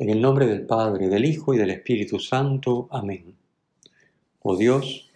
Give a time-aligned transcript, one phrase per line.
[0.00, 2.88] En el nombre del Padre, del Hijo y del Espíritu Santo.
[2.90, 3.34] Amén.
[4.40, 5.10] Oh Dios,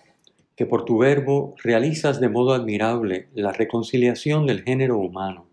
[0.57, 5.47] que por tu verbo realizas de modo admirable la reconciliación del género humano,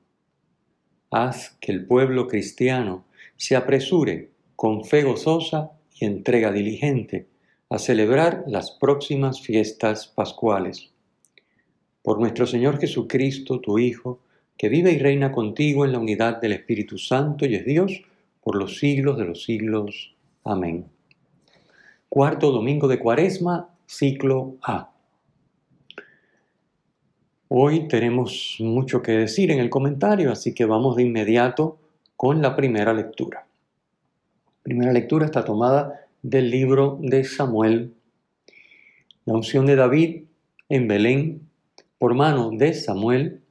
[1.12, 3.06] haz que el pueblo cristiano
[3.38, 7.30] se apresure con fe gozosa y entrega diligente
[7.70, 10.92] a celebrar las próximas fiestas pascuales.
[12.04, 14.20] Por nuestro Señor Jesucristo, tu Hijo,
[14.58, 18.04] que vive y reina contigo en la unidad del Espíritu Santo y es Dios,
[18.42, 20.14] por los siglos de los siglos.
[20.44, 20.86] Amén.
[22.10, 24.92] Cuarto domingo de Cuaresma, ciclo A.
[27.48, 31.78] Hoy tenemos mucho que decir en el comentario, así que vamos de inmediato
[32.16, 33.46] con la primera lectura.
[34.46, 37.94] La primera lectura está tomada del libro de Samuel.
[39.26, 40.24] La unción de David
[40.70, 41.50] en Belén
[41.98, 43.42] por mano de Samuel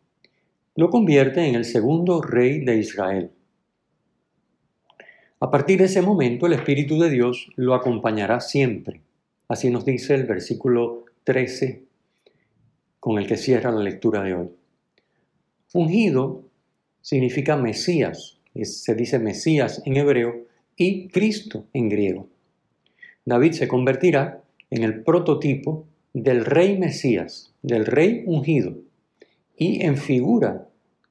[0.76, 3.30] lo convierte en el segundo rey de Israel.
[5.42, 9.00] A partir de ese momento el Espíritu de Dios lo acompañará siempre.
[9.48, 11.82] Así nos dice el versículo 13
[13.00, 14.50] con el que cierra la lectura de hoy.
[15.72, 16.44] Ungido
[17.00, 20.44] significa Mesías, se dice Mesías en hebreo
[20.76, 22.28] y Cristo en griego.
[23.24, 28.74] David se convertirá en el prototipo del rey Mesías, del rey ungido,
[29.56, 30.68] y en figura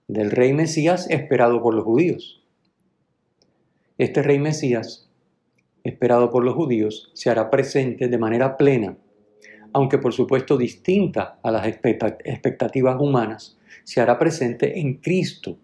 [0.08, 2.39] del rey Mesías esperado por los judíos.
[4.00, 5.10] Este rey Mesías,
[5.84, 8.96] esperado por los judíos, se hará presente de manera plena,
[9.74, 15.58] aunque por supuesto distinta a las expectativas humanas, se hará presente en Cristo,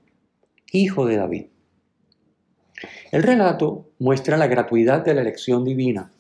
[0.74, 1.46] Hijo de David.
[3.14, 6.12] El relato muestra la gratuidad de la elección divina,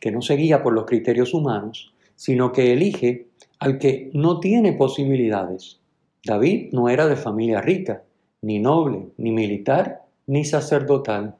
[0.00, 3.28] que no se guía por los criterios humanos, sino que elige
[3.60, 5.78] al que no tiene posibilidades.
[6.24, 8.02] David no era de familia rica,
[8.42, 11.36] ni noble, ni militar, ni sacerdotal.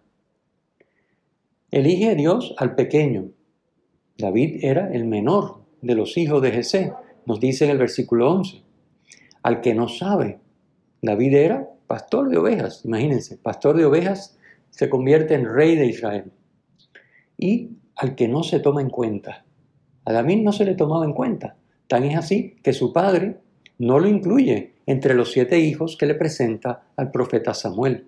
[1.71, 3.31] Elige Dios al pequeño.
[4.19, 6.93] David era el menor de los hijos de Jesé,
[7.27, 8.63] nos dice en el versículo 11.
[9.45, 10.41] Al que no sabe,
[11.01, 14.37] David era pastor de ovejas, imagínense, pastor de ovejas
[14.71, 16.33] se convierte en rey de Israel.
[17.39, 19.45] Y al que no se toma en cuenta,
[20.05, 21.57] a David no se le tomaba en cuenta.
[21.87, 23.39] Tan es así que su padre
[23.79, 28.07] no lo incluye entre los siete hijos que le presenta al profeta Samuel.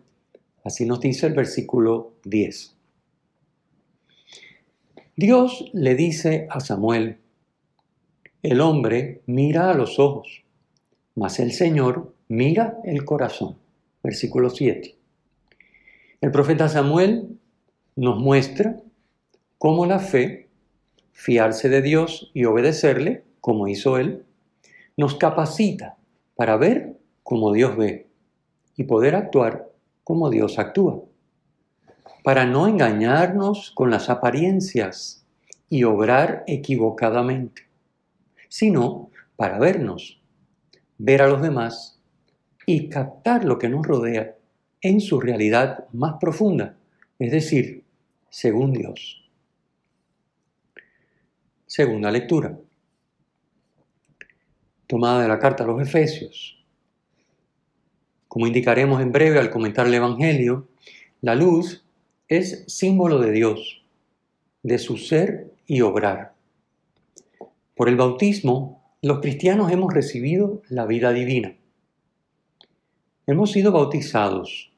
[0.65, 2.82] Así nos dice el versículo 10.
[5.17, 7.19] Dios le dice a Samuel,
[8.43, 10.43] el hombre mira a los ojos,
[11.15, 13.59] mas el Señor mira el corazón.
[14.03, 14.97] Versículo 7.
[16.23, 17.39] El profeta Samuel
[17.95, 18.81] nos muestra
[19.59, 20.49] cómo la fe,
[21.13, 24.25] fiarse de Dios y obedecerle, como hizo él,
[24.97, 25.99] nos capacita
[26.37, 28.07] para ver como Dios ve
[28.79, 29.69] y poder actuar
[30.05, 31.03] como Dios actúa
[32.23, 35.27] para no engañarnos con las apariencias
[35.69, 37.67] y obrar equivocadamente,
[38.49, 40.21] sino para vernos,
[40.99, 42.01] ver a los demás
[42.67, 44.37] y captar lo que nos rodea
[44.81, 46.77] en su realidad más profunda,
[47.19, 47.85] es decir,
[48.31, 49.23] según Dios.
[51.67, 52.59] Segunda lectura.
[54.87, 56.63] Tomada de la carta a los Efesios.
[58.29, 60.69] Como indicaremos en breve al comentar el Evangelio,
[61.21, 61.83] la luz
[62.33, 63.83] es símbolo de Dios,
[64.63, 66.33] de su ser y obrar.
[67.75, 71.55] Por el bautismo, los cristianos hemos recibido la vida divina.
[73.27, 74.73] Hemos sido bautizados,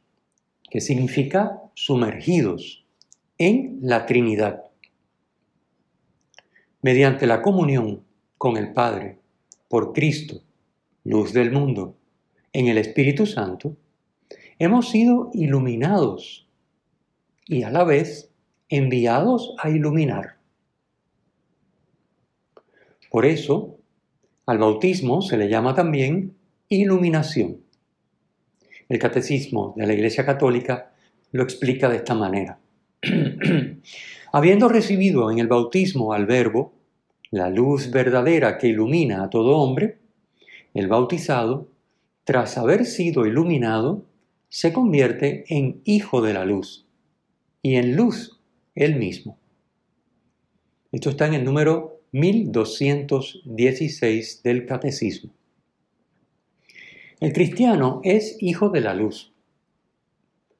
[0.68, 2.84] que significa sumergidos
[3.38, 4.64] en la Trinidad.
[6.82, 8.02] Mediante la comunión
[8.36, 9.20] con el Padre,
[9.68, 10.40] por Cristo,
[11.04, 11.94] luz del mundo,
[12.52, 13.76] en el Espíritu Santo,
[14.58, 16.43] hemos sido iluminados
[17.46, 18.30] y a la vez
[18.68, 20.36] enviados a iluminar.
[23.10, 23.78] Por eso,
[24.46, 26.36] al bautismo se le llama también
[26.68, 27.60] iluminación.
[28.88, 30.92] El catecismo de la Iglesia Católica
[31.32, 32.58] lo explica de esta manera.
[34.32, 36.72] Habiendo recibido en el bautismo al Verbo,
[37.30, 39.98] la luz verdadera que ilumina a todo hombre,
[40.72, 41.68] el bautizado,
[42.24, 44.04] tras haber sido iluminado,
[44.48, 46.83] se convierte en hijo de la luz
[47.64, 48.38] y en luz
[48.74, 49.38] él mismo.
[50.92, 55.32] Esto está en el número 1216 del Catecismo.
[57.20, 59.32] El cristiano es hijo de la luz,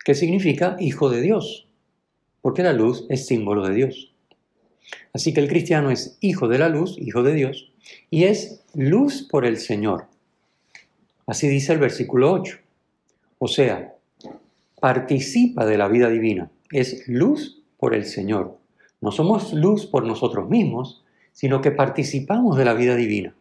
[0.03, 1.69] que significa hijo de Dios,
[2.41, 4.15] porque la luz es símbolo de Dios.
[5.13, 7.71] Así que el cristiano es hijo de la luz, hijo de Dios,
[8.09, 10.07] y es luz por el Señor.
[11.27, 12.61] Así dice el versículo 8.
[13.41, 13.95] O sea,
[14.81, 18.59] participa de la vida divina, es luz por el Señor.
[19.01, 23.35] No somos luz por nosotros mismos, sino que participamos de la vida divina.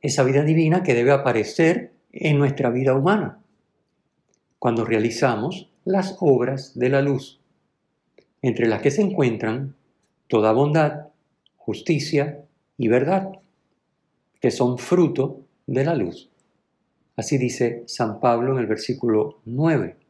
[0.00, 3.38] Esa vida divina que debe aparecer en nuestra vida humana,
[4.58, 7.40] cuando realizamos las obras de la luz,
[8.42, 9.74] entre las que se encuentran
[10.28, 11.08] toda bondad,
[11.56, 12.44] justicia
[12.76, 13.32] y verdad,
[14.40, 16.30] que son fruto de la luz.
[17.16, 20.01] Así dice San Pablo en el versículo 9.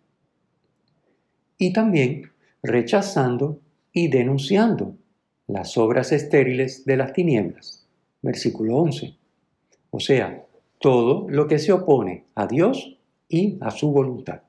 [1.62, 3.60] Y también rechazando
[3.92, 4.96] y denunciando
[5.46, 7.86] las obras estériles de las tinieblas.
[8.20, 9.14] Versículo 11.
[9.92, 10.44] O sea,
[10.80, 12.98] todo lo que se opone a Dios
[13.28, 14.40] y a su voluntad.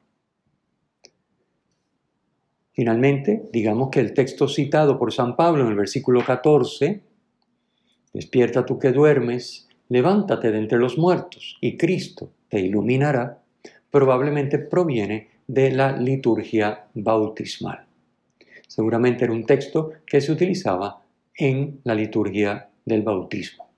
[2.72, 7.00] Finalmente, digamos que el texto citado por San Pablo en el versículo 14,
[8.12, 13.44] despierta tú que duermes, levántate de entre los muertos y Cristo te iluminará,
[13.92, 17.86] probablemente proviene de la liturgia bautismal.
[18.68, 21.04] Seguramente era un texto que se utilizaba
[21.38, 23.70] en la liturgia del bautismo.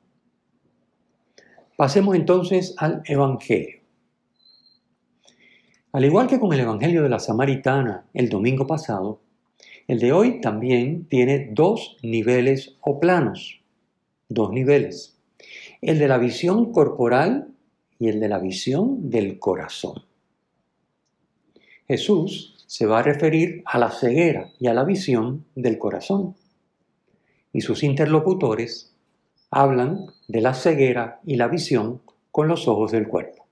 [1.76, 3.80] Pasemos entonces al Evangelio.
[5.92, 9.20] Al igual que con el Evangelio de la Samaritana el domingo pasado,
[9.88, 13.62] el de hoy también tiene dos niveles o planos.
[14.30, 15.20] Dos niveles.
[15.82, 17.50] El de la visión corporal
[18.00, 20.05] y el de la visión del corazón.
[21.88, 26.36] Jesús se va a referir a la ceguera y a la visión del corazón.
[27.54, 28.96] Y sus interlocutores
[29.52, 32.02] hablan de la ceguera y la visión
[32.32, 33.46] con los ojos del cuerpo.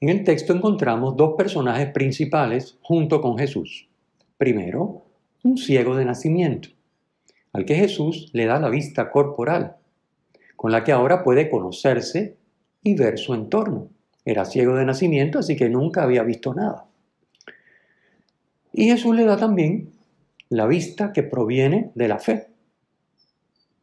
[0.00, 3.88] En el texto encontramos dos personajes principales junto con Jesús.
[4.36, 5.06] Primero,
[5.42, 6.68] un ciego de nacimiento,
[7.52, 9.76] al que Jesús le da la vista corporal,
[10.54, 12.36] con la que ahora puede conocerse
[12.82, 13.88] y ver su entorno.
[14.28, 16.84] Era ciego de nacimiento, así que nunca había visto nada.
[18.74, 19.94] Y Jesús le da también
[20.50, 22.48] la vista que proviene de la fe.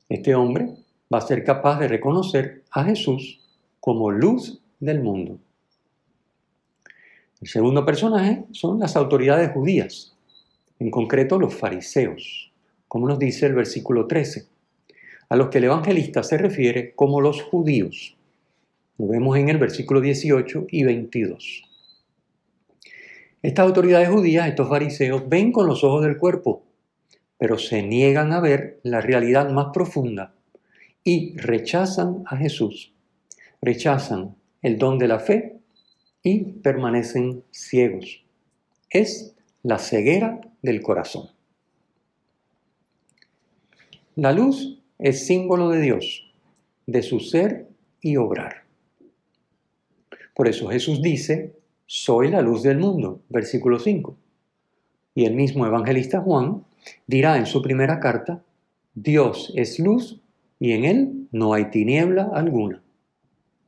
[0.07, 0.69] Este hombre
[1.11, 3.41] va a ser capaz de reconocer a Jesús
[3.79, 5.39] como luz del mundo.
[7.41, 10.15] El segundo personaje son las autoridades judías,
[10.77, 12.51] en concreto los fariseos,
[12.87, 14.45] como nos dice el versículo 13,
[15.27, 18.14] a los que el evangelista se refiere como los judíos.
[18.97, 21.63] Lo vemos en el versículo 18 y 22.
[23.41, 26.63] Estas autoridades judías, estos fariseos, ven con los ojos del cuerpo,
[27.37, 30.33] pero se niegan a ver la realidad más profunda
[31.03, 32.93] y rechazan a Jesús,
[33.61, 35.59] rechazan el don de la fe
[36.23, 38.23] y permanecen ciegos.
[38.89, 41.29] Es la ceguera del corazón.
[44.15, 46.33] La luz es símbolo de Dios,
[46.87, 47.67] de su ser
[48.01, 48.64] y obrar.
[50.35, 54.17] Por eso Jesús dice, soy la luz del mundo, versículo 5.
[55.15, 56.65] Y el mismo evangelista Juan
[57.07, 58.43] dirá en su primera carta,
[58.93, 60.21] Dios es luz
[60.59, 62.83] y en él no hay tiniebla alguna.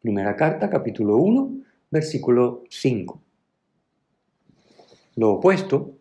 [0.01, 1.57] Primera carta, capítulo 1,
[1.89, 3.21] versículo 5.
[5.15, 5.93] Lo opuesto,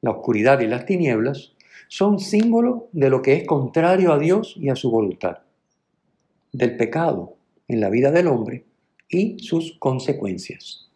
[0.00, 1.54] la oscuridad y las tinieblas,
[1.88, 5.38] son símbolo de lo que es contrario a Dios y a su voluntad,
[6.52, 7.34] del pecado
[7.66, 8.64] en la vida del hombre
[9.14, 10.90] y sus consecuencias.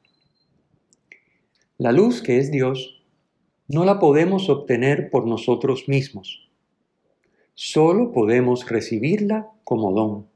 [1.76, 3.04] La luz que es Dios
[3.68, 6.50] no la podemos obtener por nosotros mismos,
[7.54, 10.26] solo podemos recibirla como don.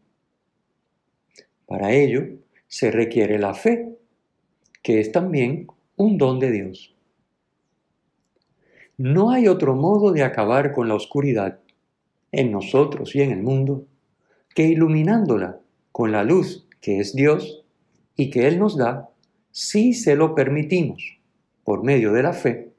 [1.66, 3.96] Para ello, se requiere la fe,
[4.82, 6.94] que es también un don de Dios.
[8.96, 11.58] No hay otro modo de acabar con la oscuridad
[12.30, 13.86] en nosotros y en el mundo
[14.54, 15.60] que iluminándola
[15.90, 17.61] con la luz que es Dios
[18.16, 19.10] y que Él nos da
[19.50, 21.18] si se lo permitimos
[21.64, 22.70] por medio de la fe,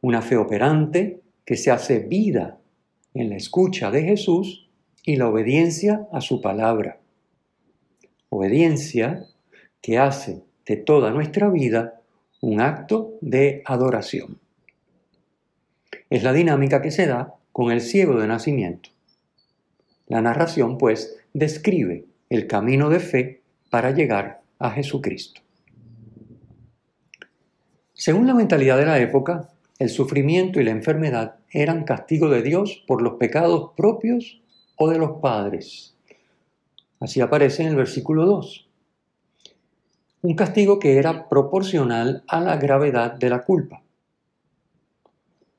[0.00, 2.58] una fe operante que se hace vida
[3.14, 4.68] en la escucha de Jesús
[5.04, 7.02] y la obediencia a su palabra
[8.34, 9.26] obediencia
[9.82, 12.00] que hace de toda nuestra vida
[12.40, 14.38] un acto de adoración.
[16.08, 18.88] Es la dinámica que se da con el ciego de nacimiento.
[20.06, 23.41] La narración, pues, describe el camino de fe
[23.72, 25.40] para llegar a Jesucristo.
[27.94, 29.48] Según la mentalidad de la época,
[29.78, 34.42] el sufrimiento y la enfermedad eran castigo de Dios por los pecados propios
[34.76, 35.96] o de los padres.
[37.00, 38.68] Así aparece en el versículo 2.
[40.20, 43.82] Un castigo que era proporcional a la gravedad de la culpa.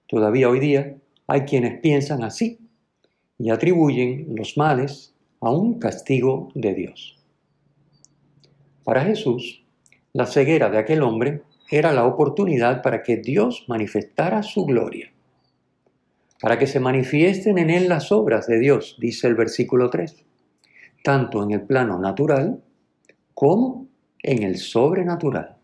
[0.06, 2.60] Todavía hoy día hay quienes piensan así
[3.40, 7.23] y atribuyen los males a un castigo de Dios.
[8.84, 9.64] Para Jesús,
[10.12, 15.12] la ceguera de aquel hombre era la oportunidad para que Dios manifestara su gloria,
[16.42, 20.26] para que se manifiesten en él las obras de Dios, dice el versículo 3,
[21.04, 22.62] tanto en el plano natural
[23.34, 23.88] como
[24.22, 25.58] en el sobrenatural.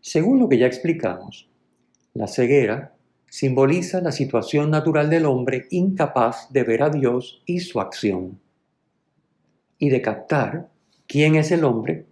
[0.00, 1.48] Según lo que ya explicamos,
[2.14, 2.94] la ceguera
[3.28, 8.40] simboliza la situación natural del hombre incapaz de ver a Dios y su acción,
[9.78, 10.69] y de captar
[11.10, 12.06] quién es el hombre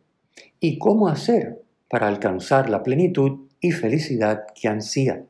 [0.58, 5.24] y cómo hacer para alcanzar la plenitud y felicidad que ansía.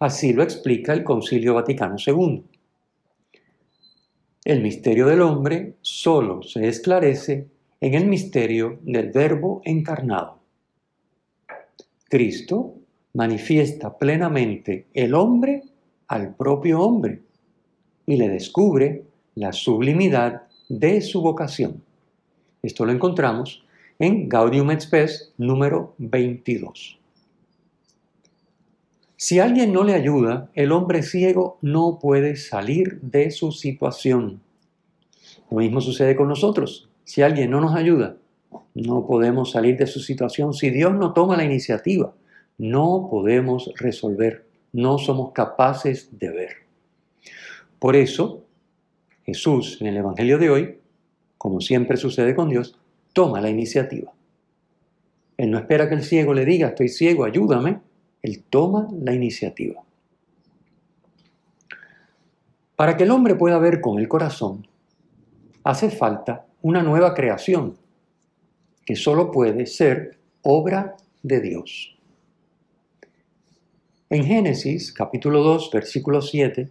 [0.00, 2.42] Así lo explica el Concilio Vaticano II.
[4.44, 7.46] El misterio del hombre solo se esclarece
[7.80, 10.40] en el misterio del Verbo encarnado.
[12.08, 12.74] Cristo
[13.12, 15.62] manifiesta plenamente el hombre
[16.08, 17.22] al propio hombre
[18.04, 19.04] y le descubre
[19.36, 21.82] la sublimidad de su vocación.
[22.62, 23.64] Esto lo encontramos
[23.98, 26.98] en Gaudium et Spes número 22.
[29.16, 34.40] Si alguien no le ayuda, el hombre ciego no puede salir de su situación.
[35.50, 36.88] Lo mismo sucede con nosotros.
[37.04, 38.16] Si alguien no nos ayuda,
[38.74, 40.52] no podemos salir de su situación.
[40.52, 42.12] Si Dios no toma la iniciativa,
[42.58, 46.50] no podemos resolver, no somos capaces de ver.
[47.78, 48.43] Por eso,
[49.24, 50.78] Jesús en el Evangelio de hoy,
[51.38, 52.78] como siempre sucede con Dios,
[53.12, 54.12] toma la iniciativa.
[55.36, 57.80] Él no espera que el ciego le diga, estoy ciego, ayúdame.
[58.22, 59.82] Él toma la iniciativa.
[62.76, 64.66] Para que el hombre pueda ver con el corazón,
[65.62, 67.76] hace falta una nueva creación,
[68.84, 71.96] que solo puede ser obra de Dios.
[74.10, 76.70] En Génesis capítulo 2, versículo 7,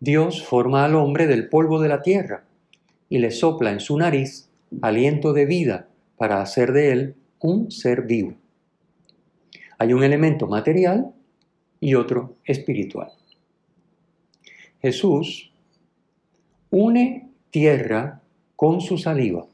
[0.00, 2.44] Dios forma al hombre del polvo de la tierra
[3.10, 4.48] y le sopla en su nariz
[4.80, 8.34] aliento de vida para hacer de él un ser vivo.
[9.78, 11.12] Hay un elemento material
[11.80, 13.12] y otro espiritual.
[14.80, 15.52] Jesús
[16.70, 18.22] une tierra
[18.56, 19.46] con su saliva,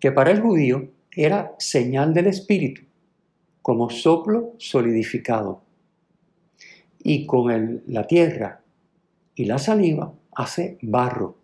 [0.00, 2.82] que para el judío era señal del espíritu
[3.62, 5.62] como soplo solidificado.
[7.02, 8.60] Y con la tierra
[9.40, 11.38] y la saliva hace barro,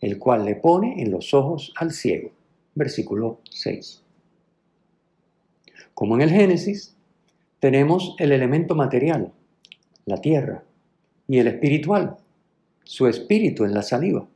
[0.00, 2.30] el cual le pone en los ojos al ciego.
[2.76, 4.04] Versículo 6.
[5.92, 6.94] Como en el Génesis,
[7.58, 9.32] tenemos el elemento material,
[10.04, 10.62] la tierra,
[11.26, 12.16] y el espiritual,
[12.84, 14.28] su espíritu en la saliva.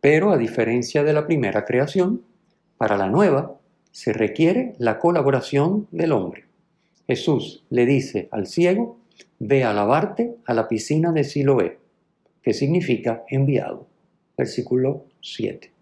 [0.00, 2.22] Pero a diferencia de la primera creación,
[2.78, 3.58] para la nueva
[3.90, 6.44] se requiere la colaboración del hombre.
[7.08, 9.03] Jesús le dice al ciego,
[9.38, 11.78] ve a lavarte a la piscina de Siloé,
[12.42, 13.86] que significa enviado.
[14.36, 15.72] Versículo 7.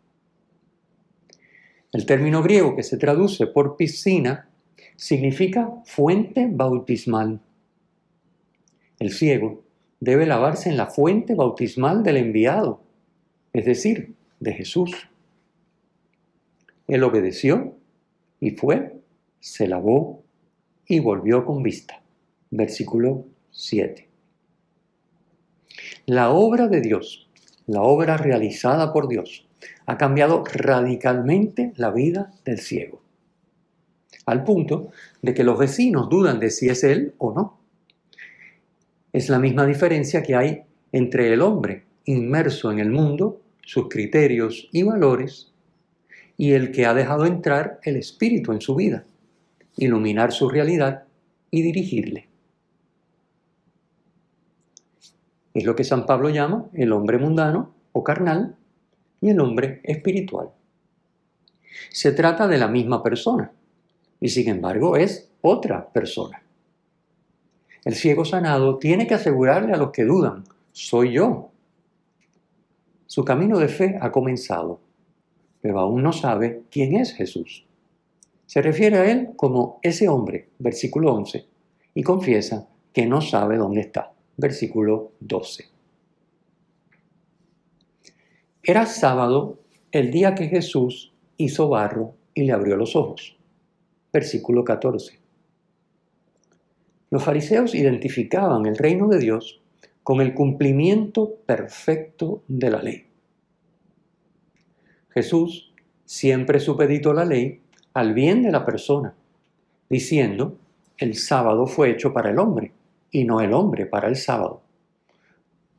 [1.93, 4.49] El término griego que se traduce por piscina
[4.97, 7.41] significa fuente bautismal.
[8.99, 9.63] El ciego
[10.01, 12.83] debe lavarse en la fuente bautismal del enviado,
[13.53, 14.91] es decir, de Jesús.
[16.89, 17.77] Él obedeció
[18.41, 19.01] y fue,
[19.41, 20.23] se lavó
[20.87, 22.03] y volvió con vista.
[22.51, 24.09] Versículo 7.
[26.07, 27.29] La obra de Dios,
[27.67, 29.47] la obra realizada por Dios,
[29.85, 33.03] ha cambiado radicalmente la vida del ciego,
[34.25, 34.91] al punto
[35.21, 37.61] de que los vecinos dudan de si es él o no.
[39.13, 44.71] Es la misma diferencia que hay entre el hombre inmerso en el mundo, sus criterios
[44.73, 45.53] y valores,
[46.39, 49.05] y el que ha dejado entrar el Espíritu en su vida,
[49.77, 51.05] iluminar su realidad
[51.51, 52.32] y dirigirle.
[55.55, 58.57] Es lo que San Pablo llama el hombre mundano o carnal
[59.21, 60.51] y el hombre espiritual.
[61.91, 63.53] Se trata de la misma persona
[64.21, 66.43] y sin embargo es otra persona.
[67.85, 71.51] El ciego sanado tiene que asegurarle a los que dudan, soy yo.
[73.07, 74.81] Su camino de fe ha comenzado
[75.63, 77.65] pero aún no sabe quién es Jesús.
[78.47, 81.47] Se refiere a él como ese hombre, versículo 11,
[81.95, 85.69] y confiesa que no sabe dónde está, versículo 12.
[88.63, 89.59] Era sábado
[89.91, 93.37] el día que Jesús hizo barro y le abrió los ojos.
[94.13, 95.19] versículo 14.
[97.11, 99.61] Los fariseos identificaban el reino de Dios
[100.03, 103.07] con el cumplimiento perfecto de la ley.
[105.11, 105.73] Jesús
[106.05, 107.63] siempre supeditó la ley
[107.95, 109.15] al bien de la persona,
[109.89, 110.59] diciendo,
[110.99, 112.73] el sábado fue hecho para el hombre
[113.13, 114.63] y no el hombre para el sábado.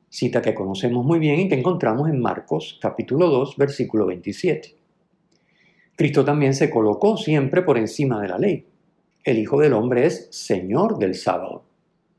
[0.08, 4.76] Cita que conocemos muy bien y que encontramos en Marcos capítulo 2 versículo 27.
[5.96, 8.68] Cristo también se colocó siempre por encima de la ley.
[9.24, 11.66] El Hijo del Hombre es Señor del sábado.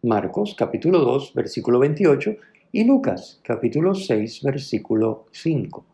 [0.02, 2.36] Marcos capítulo 2 versículo 28
[2.72, 5.86] y Lucas capítulo 6 versículo 5.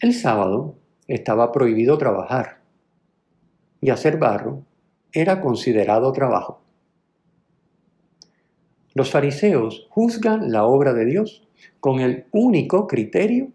[0.00, 0.74] El sábado
[1.06, 2.60] estaba prohibido trabajar
[3.80, 4.64] y hacer barro
[5.12, 6.61] era considerado trabajo.
[8.94, 11.46] Los fariseos juzgan la obra de Dios
[11.80, 13.48] con el único criterio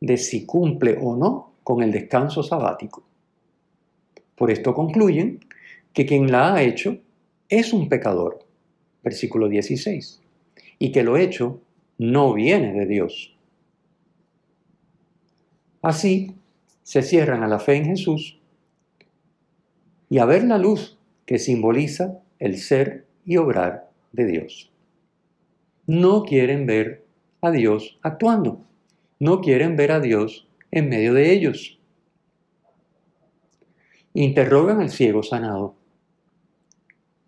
[0.00, 3.02] de si cumple o no con el descanso sabático.
[4.34, 5.40] Por esto concluyen
[5.92, 6.98] que quien la ha hecho
[7.48, 8.46] es un pecador,
[9.02, 10.22] versículo 16,
[10.78, 11.60] y que lo hecho
[11.98, 13.36] no viene de Dios.
[15.82, 16.34] Así
[16.82, 18.38] se cierran a la fe en Jesús
[20.08, 24.69] y a ver la luz que simboliza el ser y obrar de Dios.
[25.92, 27.04] No quieren ver
[27.40, 28.64] a Dios actuando,
[29.18, 31.80] no quieren ver a Dios en medio de ellos.
[34.14, 35.74] Interrogan al ciego sanado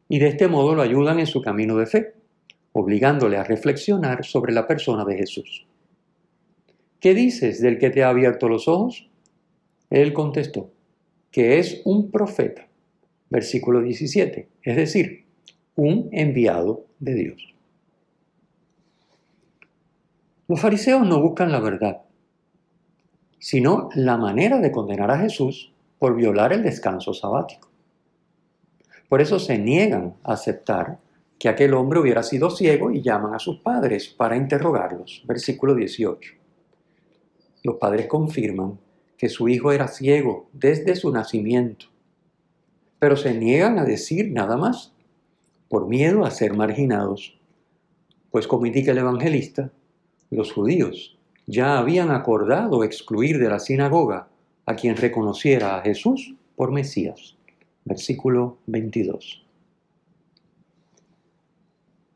[0.08, 2.14] y de este modo lo ayudan en su camino de fe,
[2.70, 5.66] obligándole a reflexionar sobre la persona de Jesús.
[7.00, 9.10] ¿Qué dices del que te ha abierto los ojos?
[9.90, 10.70] Él contestó,
[11.32, 12.68] que es un profeta,
[13.28, 15.24] versículo 17, es decir,
[15.74, 17.52] un enviado de Dios.
[20.48, 22.02] Los fariseos no buscan la verdad,
[23.38, 27.70] sino la manera de condenar a Jesús por violar el descanso sabático.
[29.08, 30.98] Por eso se niegan a aceptar
[31.38, 35.22] que aquel hombre hubiera sido ciego y llaman a sus padres para interrogarlos.
[35.26, 36.34] Versículo 18.
[37.62, 38.78] Los padres confirman
[39.16, 41.86] que su hijo era ciego desde su nacimiento,
[42.98, 44.92] pero se niegan a decir nada más
[45.68, 47.38] por miedo a ser marginados,
[48.30, 49.70] pues como indica el evangelista,
[50.36, 54.28] los judíos ya habían acordado excluir de la sinagoga
[54.66, 57.36] a quien reconociera a Jesús por Mesías
[57.84, 59.44] versículo 22.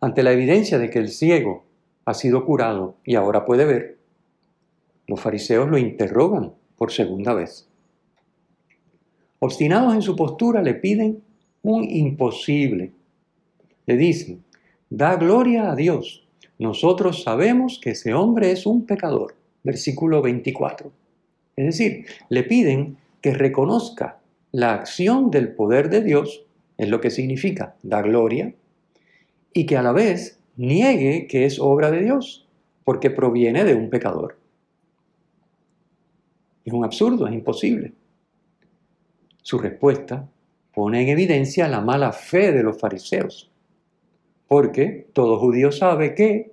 [0.01, 1.65] Ante la evidencia de que el ciego
[2.05, 3.99] ha sido curado y ahora puede ver,
[5.07, 7.69] los fariseos lo interrogan por segunda vez.
[9.39, 11.23] Obstinados en su postura, le piden
[11.63, 12.93] un imposible.
[13.87, 14.45] Le dicen,
[14.91, 16.26] da gloria a Dios.
[16.59, 19.35] Nosotros sabemos que ese hombre es un pecador.
[19.63, 20.93] Versículo 24.
[21.57, 24.19] Es decir, le piden que reconozca
[24.53, 26.45] la acción del poder de Dios
[26.79, 28.55] es lo que significa da gloria
[29.53, 32.47] y que a la vez niegue que es obra de Dios
[32.85, 34.39] porque proviene de un pecador.
[36.65, 37.93] Es un absurdo, es imposible.
[39.43, 40.29] Su respuesta
[40.75, 43.51] pone en evidencia la mala fe de los fariseos,
[44.49, 46.53] porque todo judío sabe que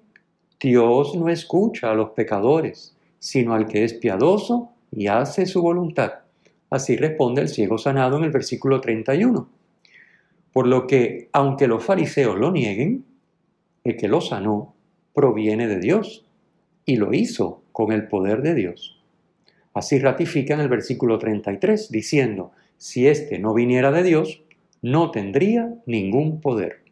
[0.60, 6.14] Dios no escucha a los pecadores, sino al que es piadoso y hace su voluntad.
[6.70, 9.48] Así responde el ciego sanado en el versículo 31.
[10.52, 13.06] Por lo que, aunque los fariseos lo nieguen,
[13.84, 14.74] el que lo sanó
[15.14, 16.26] proviene de Dios
[16.86, 19.00] y lo hizo con el poder de Dios.
[19.74, 24.44] Así ratifica en el versículo 33, diciendo, si éste no viniera de Dios,
[24.82, 26.83] no tendría ningún poder.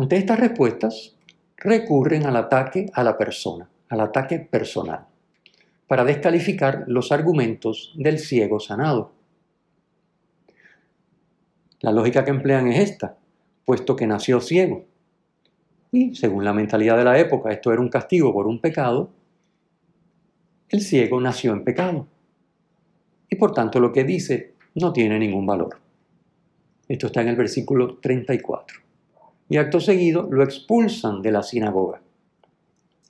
[0.00, 1.14] Ante estas respuestas,
[1.58, 5.04] recurren al ataque a la persona, al ataque personal
[5.86, 9.12] para descalificar los argumentos del ciego sanado.
[11.80, 13.18] La lógica que emplean es esta,
[13.66, 14.86] puesto que nació ciego.
[15.92, 19.10] Y según la mentalidad de la época, esto era un castigo por un pecado,
[20.70, 22.06] el ciego nació en pecado.
[23.28, 25.78] Y por tanto lo que dice no tiene ningún valor.
[26.88, 28.89] Esto está en el versículo 34.
[29.50, 32.00] Y acto seguido lo expulsan de la sinagoga.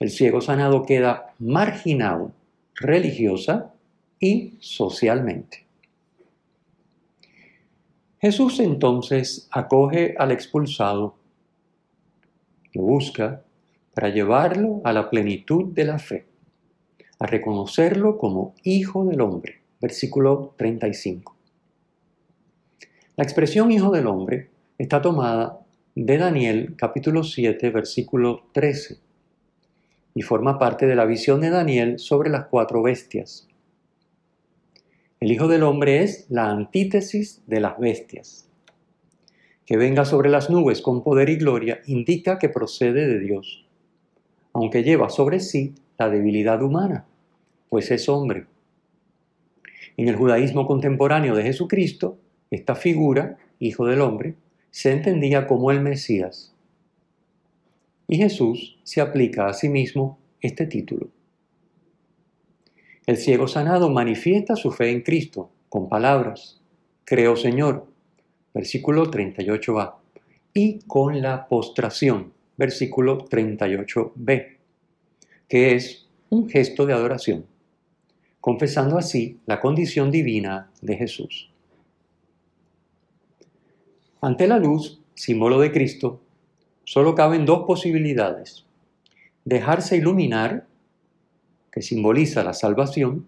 [0.01, 2.33] El ciego sanado queda marginado
[2.75, 3.75] religiosa
[4.19, 5.67] y socialmente.
[8.21, 11.15] Jesús entonces acoge al expulsado,
[12.73, 13.43] lo busca
[13.95, 16.27] para llevarlo a la plenitud de la fe,
[17.19, 19.61] a reconocerlo como hijo del hombre.
[19.79, 21.37] Versículo 35.
[23.17, 25.60] La expresión hijo del hombre está tomada
[26.03, 29.01] de Daniel capítulo 7 versículo 13
[30.15, 33.47] y forma parte de la visión de Daniel sobre las cuatro bestias.
[35.21, 38.49] El Hijo del Hombre es la antítesis de las bestias.
[39.67, 43.67] Que venga sobre las nubes con poder y gloria indica que procede de Dios,
[44.55, 47.05] aunque lleva sobre sí la debilidad humana,
[47.69, 48.47] pues es hombre.
[49.99, 52.17] En el judaísmo contemporáneo de Jesucristo,
[52.51, 54.37] esta figura, Hijo del Hombre,
[54.71, 56.55] se entendía como el Mesías.
[58.09, 61.09] Y Jesús se aplica a sí mismo este título.
[63.07, 66.61] El ciego sanado manifiesta su fe en Cristo con palabras,
[67.05, 67.87] creo Señor,
[68.55, 69.95] versículo 38a,
[70.55, 74.57] y con la postración, versículo 38b,
[75.49, 77.47] que es un gesto de adoración,
[78.41, 81.50] confesando así la condición divina de Jesús.
[84.23, 86.21] Ante la luz, símbolo de Cristo,
[86.85, 88.67] solo caben dos posibilidades.
[89.47, 90.67] Dejarse iluminar
[91.73, 93.27] que simboliza la salvación,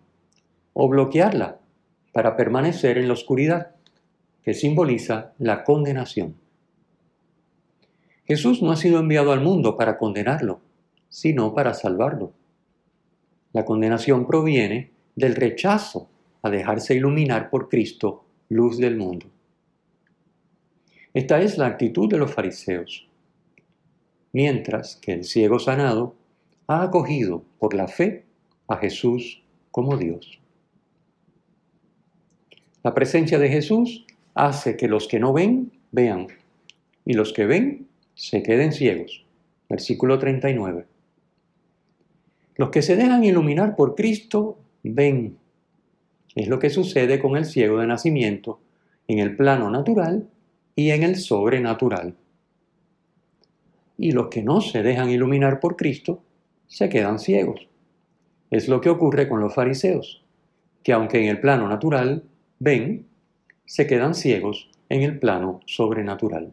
[0.74, 1.60] o bloquearla
[2.12, 3.72] para permanecer en la oscuridad,
[4.42, 6.34] que simboliza la condenación.
[8.26, 10.60] Jesús no ha sido enviado al mundo para condenarlo,
[11.08, 12.32] sino para salvarlo.
[13.52, 16.08] La condenación proviene del rechazo
[16.42, 19.31] a dejarse iluminar por Cristo, luz del mundo.
[21.14, 23.06] Esta es la actitud de los fariseos,
[24.32, 26.14] mientras que el ciego sanado
[26.66, 28.24] ha acogido por la fe
[28.66, 30.40] a Jesús como Dios.
[32.82, 36.28] La presencia de Jesús hace que los que no ven, vean,
[37.04, 39.24] y los que ven, se queden ciegos.
[39.68, 40.86] Versículo 39.
[42.56, 45.36] Los que se dejan iluminar por Cristo, ven.
[46.34, 48.60] Es lo que sucede con el ciego de nacimiento
[49.08, 50.28] en el plano natural
[50.74, 52.16] y en el sobrenatural.
[53.98, 56.22] Y los que no se dejan iluminar por Cristo,
[56.66, 57.68] se quedan ciegos.
[58.50, 60.22] Es lo que ocurre con los fariseos,
[60.82, 62.24] que aunque en el plano natural
[62.58, 63.06] ven,
[63.64, 66.52] se quedan ciegos en el plano sobrenatural.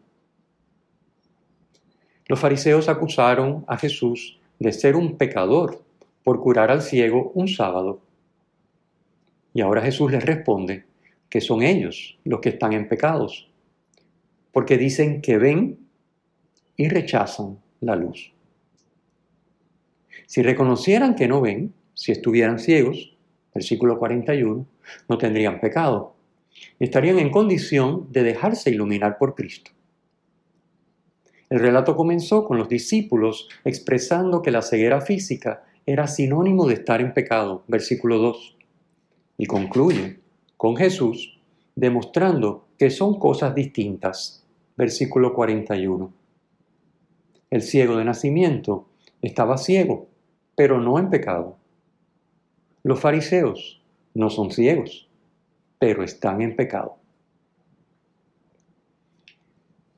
[2.26, 5.82] Los fariseos acusaron a Jesús de ser un pecador
[6.22, 8.00] por curar al ciego un sábado.
[9.52, 10.84] Y ahora Jesús les responde
[11.28, 13.49] que son ellos los que están en pecados,
[14.52, 15.78] porque dicen que ven
[16.76, 18.32] y rechazan la luz.
[20.26, 23.16] Si reconocieran que no ven, si estuvieran ciegos,
[23.54, 24.66] versículo 41,
[25.08, 26.14] no tendrían pecado.
[26.78, 29.72] Estarían en condición de dejarse iluminar por Cristo.
[31.48, 37.00] El relato comenzó con los discípulos expresando que la ceguera física era sinónimo de estar
[37.00, 38.56] en pecado, versículo 2,
[39.38, 40.20] y concluye
[40.56, 41.40] con Jesús
[41.74, 44.39] demostrando que son cosas distintas,
[44.80, 46.10] versículo 41.
[47.50, 48.88] El ciego de nacimiento
[49.20, 50.08] estaba ciego,
[50.54, 51.58] pero no en pecado.
[52.82, 53.82] Los fariseos
[54.14, 55.06] no son ciegos,
[55.78, 56.96] pero están en pecado.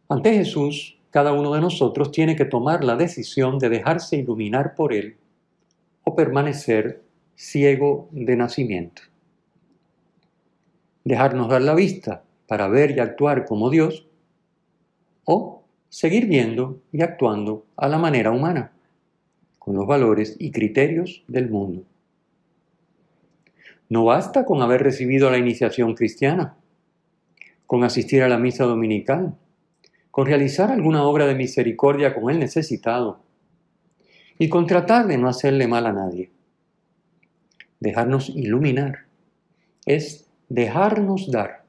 [0.08, 4.92] Ante Jesús, cada uno de nosotros tiene que tomar la decisión de dejarse iluminar por
[4.92, 5.16] Él
[6.02, 7.04] o permanecer
[7.36, 9.02] ciego de nacimiento.
[11.04, 14.08] Dejarnos dar la vista para ver y actuar como Dios
[15.24, 18.72] o seguir viendo y actuando a la manera humana,
[19.58, 21.84] con los valores y criterios del mundo.
[23.88, 26.56] No basta con haber recibido la iniciación cristiana,
[27.66, 29.36] con asistir a la misa dominical,
[30.10, 33.20] con realizar alguna obra de misericordia con el necesitado
[34.38, 36.30] y con tratar de no hacerle mal a nadie.
[37.80, 39.06] Dejarnos iluminar
[39.86, 41.64] es dejarnos dar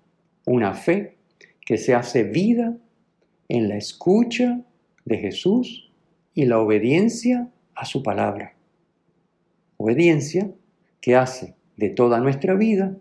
[0.45, 1.17] una fe
[1.65, 2.75] que se hace vida
[3.49, 4.61] en la escucha
[5.05, 5.91] de Jesús
[6.33, 8.53] y la obediencia a su palabra.
[9.77, 10.49] Obediencia
[11.01, 12.95] que hace de toda nuestra vida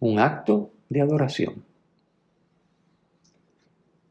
[0.00, 1.64] un acto de adoración.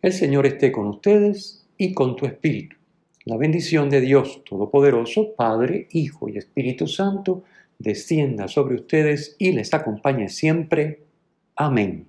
[0.01, 2.75] El Señor esté con ustedes y con tu espíritu.
[3.25, 7.43] La bendición de Dios Todopoderoso, Padre, Hijo y Espíritu Santo,
[7.77, 11.03] descienda sobre ustedes y les acompañe siempre.
[11.55, 12.07] Amén.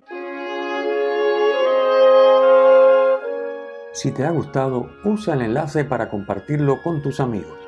[3.93, 7.59] Si te ha gustado, usa el enlace para compartirlo con tus amigos.